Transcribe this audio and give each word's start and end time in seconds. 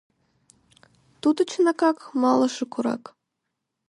Тудо, 1.21 1.39
чынакак, 1.51 1.97
малыше 2.21 2.65
корак! 2.73 3.03